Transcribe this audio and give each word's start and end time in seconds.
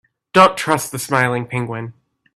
Don't 0.33 0.57
trust 0.57 0.91
the 0.91 0.97
smiling 0.97 1.45
penguin. 1.45 1.93